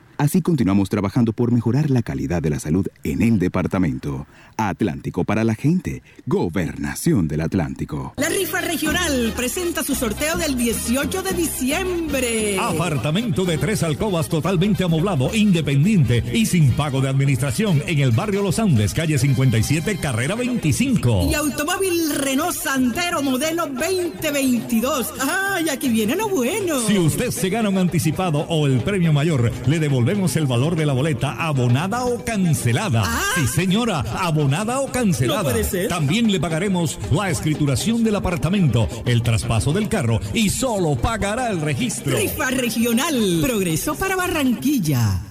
Así 0.21 0.43
continuamos 0.43 0.87
trabajando 0.87 1.33
por 1.33 1.51
mejorar 1.51 1.89
la 1.89 2.03
calidad 2.03 2.43
de 2.43 2.51
la 2.51 2.59
salud 2.59 2.85
en 3.03 3.23
el 3.23 3.39
departamento. 3.39 4.27
Atlántico 4.55 5.23
para 5.23 5.43
la 5.43 5.55
gente. 5.55 6.03
Gobernación 6.27 7.27
del 7.27 7.41
Atlántico. 7.41 8.13
La 8.17 8.29
rifa 8.29 8.61
regional 8.61 9.33
presenta 9.35 9.81
su 9.81 9.95
sorteo 9.95 10.37
del 10.37 10.55
18 10.55 11.23
de 11.23 11.31
diciembre. 11.31 12.59
Apartamento 12.59 13.45
de 13.45 13.57
tres 13.57 13.81
alcobas 13.81 14.29
totalmente 14.29 14.83
amoblado, 14.83 15.33
independiente 15.33 16.23
y 16.31 16.45
sin 16.45 16.69
pago 16.73 17.01
de 17.01 17.09
administración 17.09 17.81
en 17.87 17.97
el 17.97 18.11
barrio 18.11 18.43
Los 18.43 18.59
Andes, 18.59 18.93
calle 18.93 19.17
57, 19.17 19.97
carrera 19.97 20.35
25. 20.35 21.29
Y 21.31 21.33
automóvil 21.33 22.15
Renault 22.15 22.55
Sandero 22.55 23.23
modelo 23.23 23.65
2022. 23.65 25.13
¡Ay, 25.19 25.69
aquí 25.69 25.89
viene 25.89 26.15
lo 26.15 26.29
bueno! 26.29 26.79
Si 26.85 26.99
usted 26.99 27.31
se 27.31 27.49
gana 27.49 27.69
un 27.69 27.79
anticipado 27.79 28.41
o 28.41 28.67
el 28.67 28.81
premio 28.81 29.11
mayor, 29.13 29.51
le 29.65 29.79
devolvemos 29.79 30.10
el 30.11 30.45
valor 30.45 30.75
de 30.75 30.85
la 30.85 30.91
boleta 30.91 31.31
abonada 31.31 32.03
o 32.03 32.23
cancelada. 32.25 33.03
Ah. 33.05 33.23
Sí, 33.35 33.47
señora, 33.47 34.03
abonada 34.19 34.81
o 34.81 34.91
cancelada. 34.91 35.43
No 35.43 35.49
puede 35.49 35.63
ser. 35.63 35.87
También 35.87 36.29
le 36.29 36.39
pagaremos 36.39 36.99
la 37.11 37.29
escrituración 37.29 38.03
del 38.03 38.17
apartamento, 38.17 38.89
el 39.05 39.23
traspaso 39.23 39.71
del 39.71 39.87
carro 39.87 40.19
y 40.33 40.49
solo 40.49 40.95
pagará 40.95 41.49
el 41.49 41.61
registro. 41.61 42.17
Rifa 42.17 42.51
regional. 42.51 43.39
Progreso 43.41 43.95
para 43.95 44.17
Barranquilla. 44.17 45.30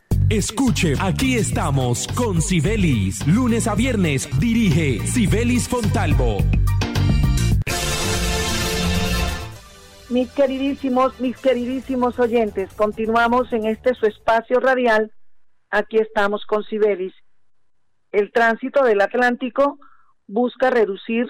Escuche, 0.29 0.93
aquí 0.99 1.35
estamos 1.35 2.07
con 2.07 2.41
Sibelis. 2.41 3.25
Lunes 3.27 3.67
a 3.67 3.75
viernes 3.75 4.29
dirige 4.39 5.05
Sibelis 5.05 5.67
Fontalvo. 5.67 6.37
Mis 10.09 10.31
queridísimos, 10.31 11.19
mis 11.19 11.37
queridísimos 11.37 12.19
oyentes, 12.19 12.73
continuamos 12.73 13.51
en 13.53 13.65
este 13.65 13.93
su 13.93 14.05
espacio 14.05 14.59
radial. 14.59 15.11
Aquí 15.69 15.97
estamos 15.97 16.45
con 16.45 16.63
Sibelis. 16.63 17.13
El 18.11 18.31
tránsito 18.31 18.83
del 18.83 19.01
Atlántico 19.01 19.79
busca 20.27 20.69
reducir 20.69 21.27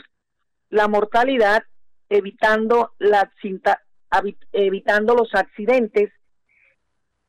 la 0.69 0.87
mortalidad 0.87 1.63
evitando 2.09 2.91
la 2.99 3.31
evitando 4.51 5.15
los 5.15 5.33
accidentes 5.33 6.11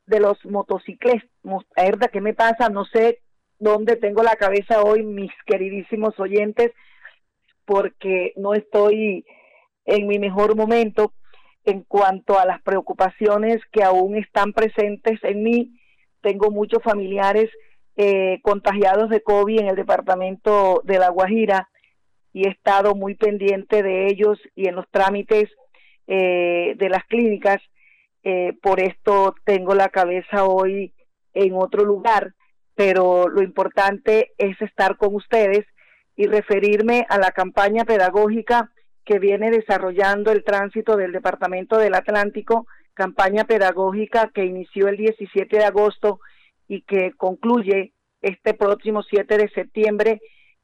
de 0.06 0.20
los 0.20 0.44
motociclistas. 0.44 1.30
Herda, 1.76 2.08
¿qué 2.08 2.20
me 2.20 2.34
pasa? 2.34 2.68
No 2.68 2.84
sé 2.84 3.20
dónde 3.58 3.96
tengo 3.96 4.22
la 4.22 4.36
cabeza 4.36 4.82
hoy, 4.82 5.02
mis 5.02 5.30
queridísimos 5.46 6.18
oyentes, 6.18 6.72
porque 7.64 8.32
no 8.36 8.54
estoy 8.54 9.24
en 9.84 10.06
mi 10.06 10.18
mejor 10.18 10.56
momento 10.56 11.12
en 11.64 11.82
cuanto 11.82 12.38
a 12.38 12.44
las 12.44 12.60
preocupaciones 12.62 13.60
que 13.70 13.82
aún 13.82 14.16
están 14.16 14.52
presentes 14.52 15.22
en 15.22 15.42
mí. 15.42 15.78
Tengo 16.20 16.50
muchos 16.50 16.82
familiares 16.82 17.50
eh, 17.96 18.40
contagiados 18.42 19.10
de 19.10 19.22
COVID 19.22 19.60
en 19.60 19.68
el 19.68 19.76
departamento 19.76 20.82
de 20.84 20.98
La 20.98 21.10
Guajira 21.10 21.68
y 22.32 22.46
he 22.46 22.50
estado 22.50 22.94
muy 22.94 23.14
pendiente 23.14 23.82
de 23.82 24.06
ellos 24.06 24.38
y 24.54 24.68
en 24.68 24.76
los 24.76 24.88
trámites 24.90 25.50
eh, 26.06 26.74
de 26.76 26.88
las 26.88 27.04
clínicas. 27.04 27.60
Eh, 28.24 28.56
por 28.62 28.80
esto 28.80 29.34
tengo 29.44 29.74
la 29.74 29.88
cabeza 29.88 30.44
hoy 30.44 30.94
en 31.34 31.54
otro 31.54 31.84
lugar, 31.84 32.34
pero 32.74 33.28
lo 33.28 33.42
importante 33.42 34.32
es 34.38 34.60
estar 34.60 34.96
con 34.96 35.14
ustedes 35.14 35.66
y 36.16 36.26
referirme 36.26 37.06
a 37.08 37.18
la 37.18 37.32
campaña 37.32 37.84
pedagógica 37.84 38.70
que 39.04 39.18
viene 39.18 39.50
desarrollando 39.50 40.30
el 40.30 40.44
tránsito 40.44 40.96
del 40.96 41.12
Departamento 41.12 41.78
del 41.78 41.94
Atlántico, 41.94 42.66
campaña 42.94 43.44
pedagógica 43.44 44.30
que 44.32 44.44
inició 44.44 44.88
el 44.88 44.96
17 44.96 45.56
de 45.56 45.64
agosto 45.64 46.20
y 46.68 46.82
que 46.82 47.12
concluye 47.16 47.92
este 48.20 48.54
próximo 48.54 49.02
7 49.02 49.36
de 49.36 49.48
septiembre, 49.50 50.20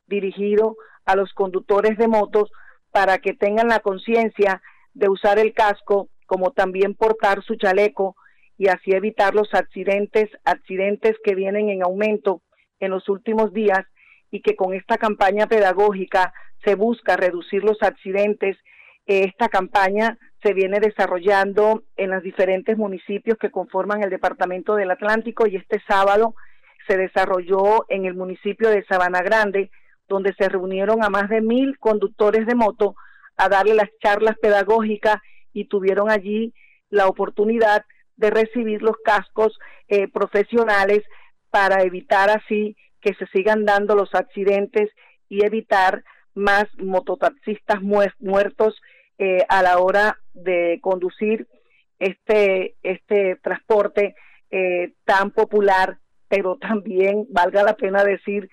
dirigido 0.07 0.77
a 1.05 1.17
los 1.17 1.33
conductores 1.35 1.99
de 1.99 2.07
motos 2.07 2.51
para 2.91 3.19
que 3.19 3.35
tengan 3.35 3.69
la 3.69 3.81
conciencia 3.81 4.63
de 4.95 5.09
usar 5.09 5.39
el 5.39 5.53
casco, 5.53 6.09
como 6.29 6.53
también 6.53 6.95
portar 6.95 7.43
su 7.43 7.57
chaleco 7.57 8.15
y 8.59 8.69
así 8.69 8.93
evitar 8.93 9.35
los 9.35 9.53
accidentes, 9.55 10.29
accidentes 10.45 11.17
que 11.25 11.35
vienen 11.35 11.71
en 11.71 11.83
aumento 11.83 12.43
en 12.81 12.91
los 12.91 13.09
últimos 13.09 13.55
días 13.55 13.81
y 14.31 14.43
que 14.43 14.55
con 14.55 14.75
esta 14.75 14.99
campaña 14.99 15.47
pedagógica 15.47 16.35
se 16.65 16.75
busca 16.75 17.17
reducir 17.17 17.65
los 17.65 17.83
accidentes. 17.83 18.59
Esta 19.07 19.49
campaña 19.49 20.19
se 20.43 20.53
viene 20.53 20.81
desarrollando 20.81 21.85
en 21.97 22.11
los 22.11 22.23
diferentes 22.23 22.77
municipios 22.77 23.39
que 23.39 23.51
conforman 23.51 24.03
el 24.03 24.11
Departamento 24.11 24.75
del 24.75 24.91
Atlántico 24.91 25.47
y 25.47 25.57
este 25.57 25.81
sábado 25.89 26.35
se 26.87 26.99
desarrolló 26.99 27.87
en 27.89 28.05
el 28.05 28.15
municipio 28.15 28.69
de 28.69 28.85
Sabana 28.85 29.23
Grande, 29.23 29.71
donde 30.09 30.35
se 30.35 30.49
reunieron 30.49 31.03
a 31.03 31.09
más 31.09 31.31
de 31.31 31.41
mil 31.41 31.79
conductores 31.79 32.47
de 32.47 32.55
moto 32.55 32.97
a 33.39 33.49
darle 33.49 33.75
las 33.75 33.89
charlas 34.03 34.37
pedagógicas 34.43 35.17
y 35.53 35.67
tuvieron 35.67 36.11
allí 36.11 36.55
la 36.91 37.07
oportunidad 37.07 37.85
de 38.17 38.31
recibir 38.31 38.83
los 38.83 38.97
cascos 39.05 39.59
eh, 39.89 40.09
profesionales 40.09 41.03
para 41.51 41.83
evitar 41.83 42.31
así 42.31 42.77
que 43.01 43.15
se 43.15 43.27
sigan 43.29 43.65
dando 43.65 43.95
los 43.95 44.15
accidentes 44.15 44.91
y 45.29 45.45
evitar 45.45 46.03
más 46.35 46.67
mototaxistas 46.79 47.81
muertos 47.83 48.81
eh, 49.19 49.45
a 49.49 49.63
la 49.63 49.79
hora 49.79 50.19
de 50.33 50.79
conducir 50.81 51.49
este 51.99 52.77
este 52.83 53.37
transporte 53.43 54.15
eh, 54.51 54.93
tan 55.05 55.33
popular 55.33 55.99
pero 56.29 56.57
también 56.57 57.27
valga 57.31 57.63
la 57.63 57.75
pena 57.75 58.05
decir 58.05 58.49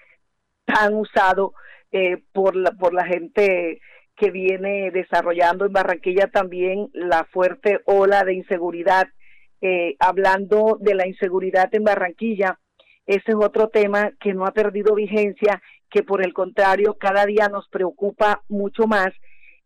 tan 0.66 0.96
usado 0.96 1.54
eh, 1.92 2.24
por 2.34 2.56
la 2.56 2.72
por 2.72 2.94
la 2.94 3.06
gente 3.06 3.80
que 4.16 4.32
viene 4.32 4.92
desarrollando 4.92 5.66
en 5.66 5.74
Barranquilla 5.74 6.28
también 6.28 6.90
la 6.94 7.26
fuerte 7.26 7.82
ola 7.86 8.24
de 8.24 8.34
inseguridad. 8.34 9.08
Hablando 10.00 10.78
de 10.80 10.94
la 10.94 11.08
inseguridad 11.08 11.74
en 11.74 11.84
Barranquilla 11.84 12.60
ese 13.06 13.32
es 13.32 13.36
otro 13.36 13.70
tema 13.70 14.12
que 14.20 14.34
no 14.34 14.46
ha 14.46 14.52
perdido 14.52 14.96
vigencia, 14.96 15.62
que 15.90 16.04
por 16.04 16.24
el 16.24 16.34
contrario 16.34 16.98
cada 17.00 17.26
día 17.26 17.50
nos 17.50 17.68
preocupa 17.70 18.42
mucho 18.50 18.88
más 18.88 19.10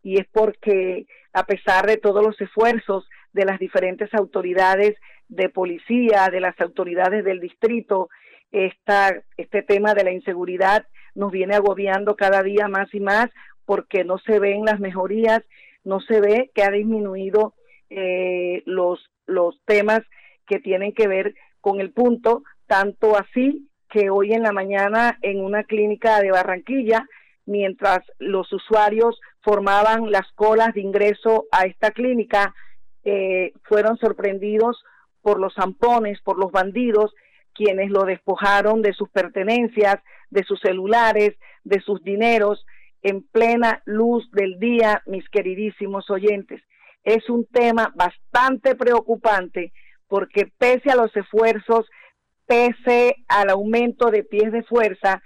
y 0.03 0.19
es 0.19 0.27
porque 0.31 1.05
a 1.33 1.45
pesar 1.45 1.85
de 1.85 1.97
todos 1.97 2.25
los 2.25 2.39
esfuerzos 2.41 3.07
de 3.33 3.45
las 3.45 3.59
diferentes 3.59 4.13
autoridades 4.13 4.95
de 5.29 5.49
policía, 5.49 6.29
de 6.31 6.41
las 6.41 6.59
autoridades 6.59 7.23
del 7.23 7.39
distrito, 7.39 8.09
esta, 8.51 9.21
este 9.37 9.61
tema 9.61 9.93
de 9.93 10.03
la 10.03 10.11
inseguridad 10.11 10.85
nos 11.15 11.31
viene 11.31 11.55
agobiando 11.55 12.15
cada 12.15 12.43
día 12.43 12.67
más 12.67 12.93
y 12.93 12.99
más 12.99 13.29
porque 13.69 14.03
no 14.03 14.17
se 14.17 14.39
ven 14.39 14.65
las 14.65 14.79
mejorías, 14.79 15.43
no 15.83 15.99
se 15.99 16.19
ve 16.19 16.49
que 16.55 16.63
ha 16.63 16.71
disminuido 16.71 17.53
eh, 17.91 18.63
los, 18.65 19.11
los 19.27 19.61
temas 19.65 19.99
que 20.47 20.57
tienen 20.57 20.91
que 20.91 21.07
ver 21.07 21.35
con 21.61 21.79
el 21.79 21.91
punto 21.91 22.41
tanto 22.65 23.15
así 23.15 23.69
que 23.87 24.09
hoy 24.09 24.33
en 24.33 24.41
la 24.41 24.53
mañana 24.53 25.19
en 25.21 25.45
una 25.45 25.65
clínica 25.65 26.19
de 26.19 26.31
Barranquilla, 26.31 27.05
mientras 27.45 27.99
los 28.17 28.51
usuarios 28.51 29.21
formaban 29.41 30.09
las 30.09 30.31
colas 30.33 30.73
de 30.73 30.81
ingreso 30.81 31.45
a 31.51 31.65
esta 31.65 31.91
clínica, 31.91 32.55
eh, 33.03 33.53
fueron 33.65 33.97
sorprendidos 33.97 34.83
por 35.21 35.39
los 35.39 35.53
zampones, 35.53 36.19
por 36.21 36.39
los 36.39 36.51
bandidos, 36.51 37.13
quienes 37.53 37.91
lo 37.91 38.05
despojaron 38.05 38.81
de 38.81 38.93
sus 38.93 39.09
pertenencias, 39.09 39.97
de 40.31 40.43
sus 40.43 40.59
celulares, 40.59 41.35
de 41.63 41.81
sus 41.81 42.03
dineros, 42.03 42.65
en 43.01 43.23
plena 43.23 43.81
luz 43.85 44.29
del 44.31 44.59
día, 44.59 45.01
mis 45.05 45.27
queridísimos 45.29 46.09
oyentes. 46.09 46.61
Es 47.03 47.29
un 47.29 47.45
tema 47.45 47.93
bastante 47.95 48.75
preocupante 48.75 49.71
porque 50.07 50.51
pese 50.57 50.91
a 50.91 50.95
los 50.95 51.15
esfuerzos 51.15 51.85
pese 52.49 53.15
al 53.27 53.51
aumento 53.51 54.09
de 54.09 54.23
pies 54.23 54.51
de 54.51 54.63
fuerza, 54.63 55.21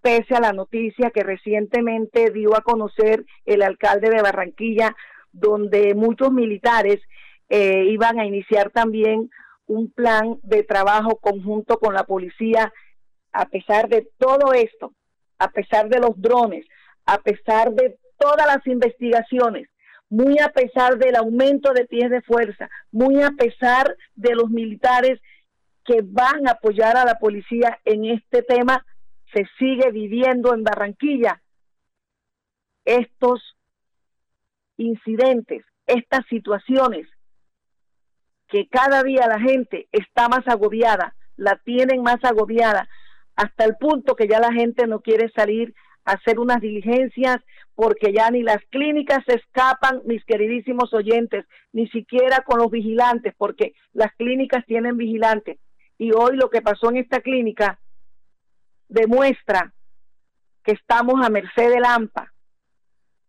pese 0.00 0.36
a 0.36 0.40
la 0.40 0.52
noticia 0.52 1.10
que 1.10 1.24
recientemente 1.24 2.30
dio 2.30 2.56
a 2.56 2.62
conocer 2.62 3.24
el 3.46 3.62
alcalde 3.62 4.10
de 4.10 4.22
Barranquilla, 4.22 4.94
donde 5.32 5.96
muchos 5.96 6.30
militares 6.30 7.00
eh, 7.48 7.82
iban 7.90 8.20
a 8.20 8.26
iniciar 8.26 8.70
también 8.70 9.28
un 9.66 9.90
plan 9.90 10.38
de 10.44 10.62
trabajo 10.62 11.16
conjunto 11.16 11.80
con 11.80 11.94
la 11.94 12.04
policía, 12.04 12.72
a 13.32 13.46
pesar 13.46 13.88
de 13.88 14.08
todo 14.16 14.52
esto, 14.52 14.92
a 15.40 15.50
pesar 15.50 15.88
de 15.88 15.98
los 15.98 16.12
drones, 16.16 16.64
a 17.08 17.16
pesar 17.22 17.72
de 17.72 17.98
todas 18.18 18.46
las 18.46 18.66
investigaciones, 18.66 19.66
muy 20.10 20.38
a 20.40 20.50
pesar 20.50 20.98
del 20.98 21.16
aumento 21.16 21.72
de 21.72 21.86
pies 21.86 22.10
de 22.10 22.20
fuerza, 22.20 22.68
muy 22.92 23.22
a 23.22 23.30
pesar 23.30 23.96
de 24.14 24.34
los 24.34 24.50
militares 24.50 25.18
que 25.86 26.02
van 26.04 26.46
a 26.46 26.52
apoyar 26.52 26.98
a 26.98 27.06
la 27.06 27.18
policía 27.18 27.80
en 27.86 28.04
este 28.04 28.42
tema, 28.42 28.84
se 29.32 29.46
sigue 29.58 29.90
viviendo 29.90 30.52
en 30.52 30.64
Barranquilla 30.64 31.40
estos 32.84 33.56
incidentes, 34.76 35.64
estas 35.86 36.26
situaciones 36.26 37.08
que 38.48 38.68
cada 38.68 39.02
día 39.02 39.26
la 39.26 39.40
gente 39.40 39.88
está 39.92 40.28
más 40.28 40.46
agobiada, 40.46 41.14
la 41.36 41.56
tienen 41.56 42.02
más 42.02 42.22
agobiada, 42.22 42.86
hasta 43.34 43.64
el 43.64 43.76
punto 43.76 44.14
que 44.14 44.28
ya 44.28 44.40
la 44.40 44.52
gente 44.52 44.86
no 44.86 45.00
quiere 45.00 45.30
salir 45.30 45.74
hacer 46.08 46.38
unas 46.38 46.60
diligencias 46.60 47.38
porque 47.74 48.12
ya 48.12 48.30
ni 48.30 48.42
las 48.42 48.58
clínicas 48.70 49.18
se 49.26 49.36
escapan, 49.36 50.00
mis 50.04 50.24
queridísimos 50.24 50.92
oyentes, 50.92 51.46
ni 51.72 51.86
siquiera 51.88 52.42
con 52.44 52.58
los 52.58 52.70
vigilantes, 52.70 53.34
porque 53.36 53.72
las 53.92 54.12
clínicas 54.16 54.64
tienen 54.66 54.96
vigilantes. 54.96 55.58
Y 55.96 56.10
hoy 56.12 56.36
lo 56.36 56.50
que 56.50 56.60
pasó 56.60 56.90
en 56.90 56.96
esta 56.96 57.20
clínica 57.20 57.78
demuestra 58.88 59.72
que 60.64 60.72
estamos 60.72 61.24
a 61.24 61.30
merced 61.30 61.70
del 61.70 61.84
AMPA, 61.84 62.32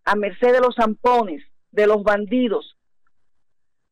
a 0.06 0.16
merced 0.16 0.52
de 0.52 0.62
los 0.62 0.76
zampones, 0.76 1.44
de 1.72 1.86
los 1.86 2.02
bandidos, 2.04 2.76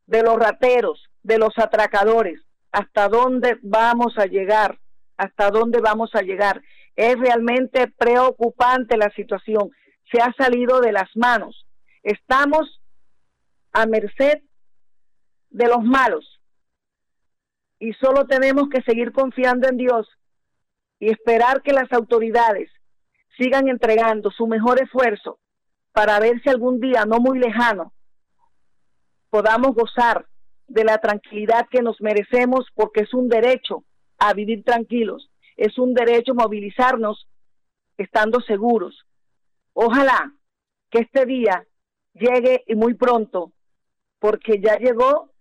de 0.07 0.23
los 0.23 0.37
rateros, 0.37 1.09
de 1.21 1.37
los 1.37 1.57
atracadores. 1.57 2.41
¿Hasta 2.71 3.09
dónde 3.09 3.59
vamos 3.61 4.17
a 4.17 4.25
llegar? 4.25 4.79
¿Hasta 5.17 5.51
dónde 5.51 5.81
vamos 5.81 6.15
a 6.15 6.21
llegar? 6.21 6.61
Es 6.97 7.17
realmente 7.17 7.87
preocupante 7.87 8.97
la 8.97 9.09
situación. 9.11 9.71
Se 10.11 10.19
ha 10.21 10.33
salido 10.33 10.81
de 10.81 10.91
las 10.91 11.09
manos. 11.15 11.65
Estamos 12.03 12.81
a 13.71 13.85
merced 13.85 14.41
de 15.49 15.67
los 15.67 15.83
malos. 15.83 16.41
Y 17.79 17.93
solo 17.93 18.25
tenemos 18.25 18.67
que 18.69 18.81
seguir 18.81 19.13
confiando 19.13 19.69
en 19.69 19.77
Dios 19.77 20.09
y 20.99 21.09
esperar 21.09 21.61
que 21.61 21.71
las 21.71 21.89
autoridades 21.93 22.69
sigan 23.37 23.69
entregando 23.69 24.31
su 24.31 24.47
mejor 24.47 24.81
esfuerzo 24.81 25.39
para 25.93 26.19
ver 26.19 26.41
si 26.41 26.49
algún 26.49 26.79
día 26.79 27.05
no 27.05 27.19
muy 27.19 27.39
lejano 27.39 27.93
podamos 29.29 29.75
gozar 29.75 30.25
de 30.67 30.83
la 30.83 30.97
tranquilidad 30.97 31.67
que 31.69 31.81
nos 31.81 32.01
merecemos 32.01 32.65
porque 32.73 33.01
es 33.01 33.13
un 33.13 33.29
derecho 33.29 33.83
a 34.17 34.33
vivir 34.33 34.63
tranquilos, 34.63 35.29
es 35.57 35.77
un 35.77 35.93
derecho 35.93 36.33
movilizarnos 36.35 37.27
estando 37.97 38.39
seguros. 38.41 39.05
Ojalá 39.73 40.31
que 40.89 40.99
este 40.99 41.25
día 41.25 41.65
llegue 42.13 42.63
y 42.67 42.75
muy 42.75 42.93
pronto, 42.93 43.51
porque 44.19 44.61
ya 44.61 44.77
llegó 44.77 45.31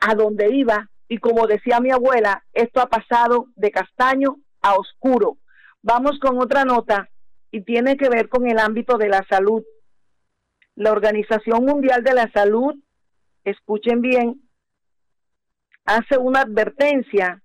a 0.00 0.14
donde 0.14 0.54
iba 0.54 0.88
y 1.08 1.18
como 1.18 1.46
decía 1.46 1.80
mi 1.80 1.90
abuela, 1.90 2.44
esto 2.52 2.80
ha 2.80 2.88
pasado 2.88 3.46
de 3.56 3.70
castaño 3.70 4.36
a 4.60 4.74
oscuro. 4.74 5.38
Vamos 5.82 6.18
con 6.20 6.38
otra 6.38 6.64
nota 6.64 7.08
y 7.50 7.62
tiene 7.62 7.96
que 7.96 8.10
ver 8.10 8.28
con 8.28 8.46
el 8.46 8.58
ámbito 8.58 8.98
de 8.98 9.08
la 9.08 9.24
salud. 9.28 9.64
La 10.74 10.92
Organización 10.92 11.64
Mundial 11.64 12.04
de 12.04 12.14
la 12.14 12.30
Salud, 12.30 12.76
escuchen 13.44 14.02
bien, 14.02 14.42
hace 15.84 16.18
una 16.18 16.42
advertencia 16.42 17.42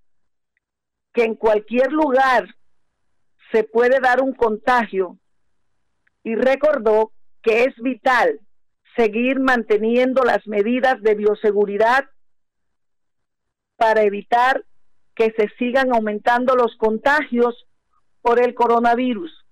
que 1.14 1.24
en 1.24 1.36
cualquier 1.36 1.92
lugar 1.92 2.56
se 3.52 3.64
puede 3.64 4.00
dar 4.00 4.22
un 4.22 4.34
contagio 4.34 5.20
y 6.24 6.34
recordó 6.36 7.12
que 7.42 7.66
es 7.66 7.76
vital 7.78 8.40
seguir 8.96 9.40
manteniendo 9.40 10.24
las 10.24 10.46
medidas 10.48 11.02
de 11.02 11.16
bioseguridad 11.16 12.06
para 13.78 14.04
evitar 14.04 14.64
que 15.16 15.34
se 15.38 15.50
sigan 15.60 15.94
aumentando 15.94 16.56
los 16.56 16.76
contagios 16.78 17.68
por 18.22 18.42
el 18.42 18.56
coronavirus. 18.56 19.46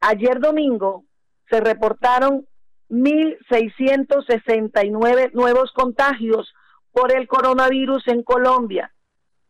Ayer 0.00 0.40
domingo 0.40 1.04
se 1.48 1.60
reportaron 1.60 2.46
1.669 2.90 5.32
nuevos 5.32 5.72
contagios 5.72 6.52
por 6.92 7.10
el 7.12 7.26
coronavirus 7.26 8.06
en 8.08 8.22
Colombia 8.22 8.93